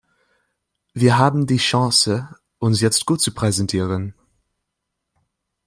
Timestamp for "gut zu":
3.05-3.35